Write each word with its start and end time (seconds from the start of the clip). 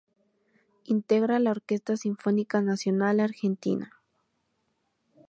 Integra 0.85 1.37
la 1.37 1.51
Orquesta 1.51 1.95
Sinfónica 1.95 2.59
Nacional 2.63 3.19
Argentina. 3.19 4.01